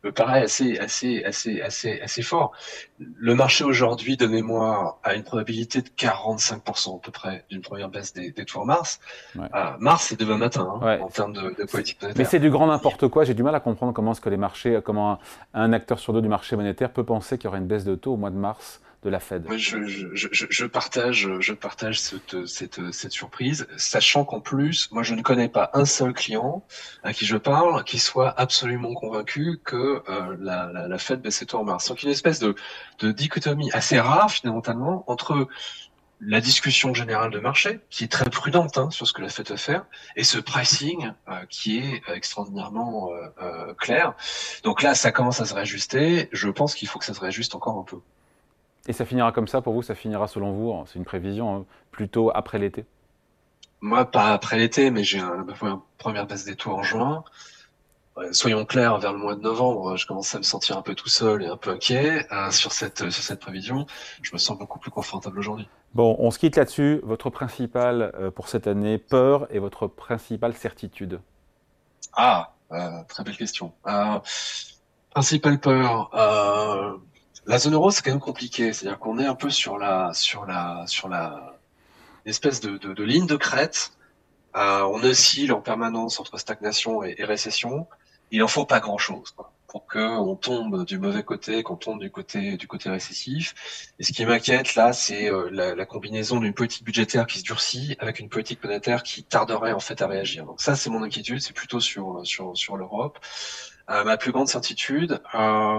me 0.04 0.12
paraît 0.12 0.42
assez, 0.42 0.78
assez, 0.78 1.24
assez, 1.24 1.60
assez, 1.60 2.00
assez 2.00 2.22
fort. 2.22 2.52
Le 3.00 3.34
marché 3.34 3.64
aujourd'hui 3.64 4.16
de 4.16 4.28
mémoire 4.28 4.98
a 5.02 5.14
une 5.14 5.24
probabilité 5.24 5.82
de 5.82 5.88
45% 5.88 6.98
à 6.98 7.00
peu 7.00 7.10
près 7.10 7.44
d'une 7.50 7.62
première 7.62 7.88
baisse 7.88 8.12
des, 8.12 8.30
des 8.30 8.44
taux 8.44 8.60
en 8.60 8.64
mars. 8.64 9.00
Ouais. 9.34 9.46
Euh, 9.56 9.72
mars, 9.80 10.06
c'est 10.08 10.20
demain 10.20 10.36
matin 10.36 10.78
hein, 10.80 11.00
en 11.00 11.08
termes 11.08 11.32
de, 11.32 11.52
de 11.58 11.64
politique 11.64 12.00
monétaire. 12.00 12.24
Mais 12.24 12.30
c'est 12.30 12.38
du 12.38 12.50
grand 12.50 12.68
n'importe 12.68 13.08
quoi. 13.08 13.24
J'ai 13.24 13.34
du 13.34 13.42
mal 13.42 13.54
à 13.56 13.60
comprendre 13.60 13.92
comment 13.92 14.12
est-ce 14.12 14.20
que 14.20 14.30
les 14.30 14.36
marchés, 14.36 14.78
comment 14.84 15.12
un, 15.12 15.18
un 15.54 15.72
acteur 15.72 15.98
sur 15.98 16.12
deux 16.12 16.22
du 16.22 16.28
marché 16.28 16.54
monétaire 16.54 16.92
peut 16.92 17.04
penser 17.04 17.38
qu'il 17.38 17.46
y 17.46 17.48
aura 17.48 17.58
une 17.58 17.66
baisse 17.66 17.84
de 17.84 17.96
taux 17.96 18.12
au 18.12 18.16
mois 18.16 18.30
de 18.30 18.36
mars 18.36 18.80
de 19.06 19.10
la 19.10 19.20
Fed. 19.20 19.46
je, 19.56 20.64
partage, 20.64 21.28
cette, 22.46 23.12
surprise, 23.12 23.68
sachant 23.76 24.25
qu'en 24.25 24.40
plus, 24.40 24.90
moi, 24.90 25.04
je 25.04 25.14
ne 25.14 25.22
connais 25.22 25.48
pas 25.48 25.70
un 25.75 25.84
seul 25.84 26.12
client 26.12 26.64
à 27.04 27.12
qui 27.12 27.25
je 27.25 27.36
parle 27.36 27.84
qui 27.84 27.98
soit 27.98 28.34
absolument 28.38 28.92
convaincu 28.94 29.60
que 29.64 30.02
euh, 30.08 30.36
la, 30.40 30.70
la, 30.72 30.88
la, 30.88 30.98
Fed 30.98 31.28
ses 31.30 31.46
taux 31.46 31.58
en 31.58 31.64
mars. 31.64 31.88
Donc, 31.88 32.02
une 32.02 32.10
espèce 32.10 32.40
de, 32.40 32.56
dichotomie 33.00 33.70
assez 33.72 34.00
rare, 34.00 34.30
finalement, 34.30 35.04
entre 35.06 35.46
la 36.20 36.40
discussion 36.40 36.92
générale 36.92 37.30
de 37.30 37.38
marché, 37.38 37.78
qui 37.90 38.04
est 38.04 38.10
très 38.10 38.28
prudente 38.28 38.78
hein, 38.78 38.90
sur 38.90 39.06
ce 39.06 39.12
que 39.12 39.22
la 39.22 39.28
Fed 39.28 39.48
va 39.48 39.56
faire, 39.56 39.84
et 40.16 40.25
ce 40.25 40.38
pricing 40.38 41.12
euh, 41.28 41.44
qui 41.48 41.78
est 41.78 42.02
extraordinairement 42.12 43.10
euh, 43.40 43.72
clair. 43.75 44.14
Donc 44.64 44.82
là, 44.82 44.96
ça 44.96 45.12
commence 45.12 45.40
à 45.40 45.44
se 45.44 45.54
réajuster. 45.54 46.28
Je 46.32 46.48
pense 46.48 46.75
qu'il 46.75 46.88
faut 46.88 46.98
que 46.98 47.04
ça 47.04 47.14
se 47.14 47.20
réajuste 47.20 47.54
encore 47.54 47.78
un 47.78 47.84
peu. 47.84 48.00
Et 48.88 48.92
ça 48.92 49.04
finira 49.04 49.32
comme 49.32 49.48
ça 49.48 49.60
pour 49.60 49.72
vous 49.72 49.82
Ça 49.82 49.94
finira 49.94 50.28
selon 50.28 50.52
vous 50.52 50.72
hein, 50.72 50.84
C'est 50.86 50.98
une 50.98 51.04
prévision 51.04 51.54
hein, 51.54 51.64
plutôt 51.90 52.30
après 52.34 52.58
l'été 52.58 52.84
Moi, 53.80 54.04
pas 54.04 54.32
après 54.32 54.58
l'été, 54.58 54.90
mais 54.90 55.04
j'ai 55.04 55.20
une 55.20 55.80
première 55.98 56.26
baisse 56.26 56.44
des 56.44 56.56
taux 56.56 56.72
en 56.72 56.82
juin. 56.82 57.24
Soyons 58.32 58.64
clairs, 58.64 58.96
vers 58.98 59.12
le 59.12 59.18
mois 59.18 59.34
de 59.34 59.42
novembre, 59.42 59.96
je 59.96 60.06
commence 60.06 60.34
à 60.34 60.38
me 60.38 60.42
sentir 60.42 60.78
un 60.78 60.82
peu 60.82 60.94
tout 60.94 61.10
seul 61.10 61.42
et 61.42 61.48
un 61.48 61.58
peu 61.58 61.70
inquiet 61.70 62.26
euh, 62.32 62.50
sur, 62.50 62.72
cette, 62.72 63.10
sur 63.10 63.22
cette 63.22 63.40
prévision. 63.40 63.86
Je 64.22 64.30
me 64.32 64.38
sens 64.38 64.58
beaucoup 64.58 64.78
plus 64.78 64.90
confortable 64.90 65.38
aujourd'hui. 65.38 65.68
Bon, 65.92 66.16
on 66.18 66.30
se 66.30 66.38
quitte 66.38 66.56
là-dessus. 66.56 67.00
Votre 67.02 67.28
principale 67.28 68.12
euh, 68.18 68.30
pour 68.30 68.48
cette 68.48 68.66
année 68.66 68.96
peur 68.96 69.46
et 69.50 69.58
votre 69.58 69.86
principale 69.86 70.54
certitude? 70.54 71.20
Ah, 72.14 72.54
euh, 72.72 73.02
très 73.06 73.22
belle 73.22 73.36
question. 73.36 73.74
Principale 75.10 75.60
peur, 75.60 76.10
la 77.46 77.58
zone 77.58 77.74
euro, 77.74 77.90
c'est 77.90 78.02
quand 78.02 78.10
même 78.10 78.20
compliqué. 78.20 78.72
C'est-à-dire 78.72 78.98
qu'on 78.98 79.18
est 79.18 79.26
un 79.26 79.34
peu 79.34 79.50
sur 79.50 79.78
la, 79.78 80.12
sur 80.12 80.46
la, 80.46 80.84
sur 80.86 81.08
la 81.08 81.58
espèce 82.24 82.60
de, 82.60 82.76
de, 82.78 82.92
de 82.92 83.04
ligne 83.04 83.26
de 83.26 83.36
crête. 83.36 83.92
Euh, 84.56 84.82
on 84.82 85.02
oscille 85.02 85.52
en 85.52 85.60
permanence 85.60 86.18
entre 86.18 86.38
stagnation 86.38 87.02
et, 87.04 87.22
récession. 87.24 87.86
Il 88.30 88.42
en 88.42 88.48
faut 88.48 88.64
pas 88.66 88.80
grand-chose 88.80 89.34
pour 89.68 89.86
que 89.86 89.98
on 89.98 90.34
tombe 90.34 90.84
du 90.84 90.98
mauvais 90.98 91.22
côté, 91.22 91.62
qu'on 91.62 91.76
tombe 91.76 92.00
du 92.00 92.10
côté 92.10 92.56
du 92.56 92.66
côté 92.66 92.88
récessif. 92.88 93.54
Et 93.98 94.04
ce 94.04 94.12
qui 94.12 94.24
m'inquiète 94.24 94.74
là, 94.74 94.92
c'est 94.92 95.30
euh, 95.30 95.48
la, 95.52 95.74
la, 95.74 95.86
combinaison 95.86 96.40
d'une 96.40 96.54
politique 96.54 96.84
budgétaire 96.84 97.26
qui 97.26 97.38
se 97.38 97.44
durcit 97.44 97.96
avec 98.00 98.18
une 98.18 98.28
politique 98.28 98.62
monétaire 98.64 99.02
qui 99.02 99.22
tarderait 99.22 99.72
en 99.72 99.80
fait 99.80 100.02
à 100.02 100.06
réagir. 100.08 100.46
Donc 100.46 100.60
ça, 100.60 100.74
c'est 100.74 100.90
mon 100.90 101.02
inquiétude. 101.02 101.40
C'est 101.40 101.52
plutôt 101.52 101.80
sur 101.80 102.26
sur 102.26 102.56
sur 102.56 102.76
l'Europe. 102.76 103.18
Euh, 103.90 104.04
ma 104.04 104.16
plus 104.16 104.32
grande 104.32 104.48
certitude. 104.48 105.20
Euh, 105.34 105.78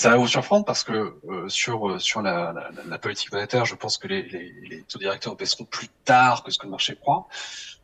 ça 0.00 0.08
va 0.08 0.16
vous 0.16 0.26
surprendre 0.26 0.64
parce 0.64 0.82
que 0.82 1.14
euh, 1.28 1.46
sur 1.50 1.90
euh, 1.90 1.98
sur 1.98 2.22
la, 2.22 2.54
la, 2.54 2.70
la, 2.88 2.98
politique 2.98 3.30
monétaire, 3.32 3.66
je 3.66 3.74
pense 3.74 3.98
que 3.98 4.08
les, 4.08 4.22
les, 4.22 4.50
les, 4.70 4.82
taux 4.84 4.98
directeurs 4.98 5.36
baisseront 5.36 5.66
plus 5.66 5.88
tard 6.06 6.42
que 6.42 6.50
ce 6.50 6.58
que 6.58 6.64
le 6.64 6.70
marché 6.70 6.96
croit. 6.96 7.28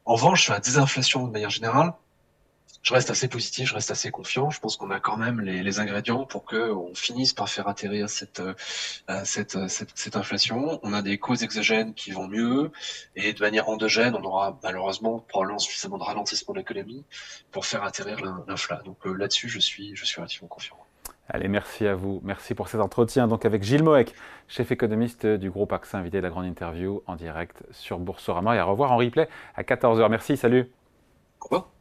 En 0.07 0.15
revanche, 0.15 0.45
sur 0.45 0.55
la 0.55 0.61
désinflation 0.61 1.27
de 1.27 1.31
manière 1.31 1.51
générale, 1.51 1.93
je 2.81 2.95
reste 2.95 3.11
assez 3.11 3.29
positif, 3.29 3.69
je 3.69 3.75
reste 3.75 3.91
assez 3.91 4.11
confiant. 4.11 4.49
Je 4.49 4.61
pense 4.61 4.79
qu'on 4.79 4.91
a 4.91 4.99
quand 4.99 5.19
même 5.19 5.43
les, 5.43 5.63
les 5.63 5.79
ingrédients 5.79 6.25
pour 6.25 6.47
que 6.47 6.71
on 6.71 6.95
finisse 6.95 7.35
par 7.35 7.51
faire 7.51 7.69
atterrir 7.69 8.09
cette, 8.09 8.41
euh, 8.41 8.55
cette, 9.25 9.69
cette, 9.69 9.91
cette, 9.95 10.17
inflation. 10.17 10.81
On 10.83 10.95
a 10.95 11.03
des 11.03 11.19
causes 11.19 11.43
exogènes 11.43 11.93
qui 11.93 12.13
vont 12.13 12.29
mieux 12.29 12.73
et 13.15 13.35
de 13.35 13.41
manière 13.43 13.69
endogène, 13.69 14.15
on 14.15 14.25
aura 14.25 14.59
malheureusement 14.63 15.19
probablement 15.19 15.59
suffisamment 15.59 15.99
de 15.99 16.05
ralentissement 16.05 16.55
de 16.55 16.61
l'économie 16.61 17.05
pour 17.51 17.67
faire 17.67 17.83
atterrir 17.83 18.25
l'inflation. 18.47 18.85
Donc 18.87 19.05
là-dessus, 19.05 19.51
je 19.51 19.59
suis, 19.59 19.95
je 19.95 20.07
suis 20.07 20.17
relativement 20.17 20.49
confiant. 20.49 20.79
Allez, 21.29 21.49
merci 21.49 21.87
à 21.87 21.95
vous. 21.95 22.21
Merci 22.23 22.55
pour 22.55 22.69
cet 22.69 22.81
entretien. 22.81 23.27
Donc 23.27 23.45
avec 23.45 23.63
Gilles 23.63 23.83
Moek, 23.83 24.13
chef 24.49 24.71
économiste 24.71 25.27
du 25.27 25.51
groupe 25.51 25.73
AXA, 25.73 25.99
invité 25.99 26.19
de 26.19 26.23
la 26.23 26.31
grande 26.31 26.47
interview 26.47 27.03
en 27.07 27.17
direct 27.17 27.65
sur 27.73 27.99
Boursorama. 27.99 28.55
Et 28.55 28.59
à 28.59 28.65
revoir 28.65 28.93
en 28.93 28.97
replay 28.97 29.29
à 29.57 29.63
14h. 29.63 30.09
Merci, 30.09 30.37
salut. 30.37 30.71
Revoir. 31.41 31.76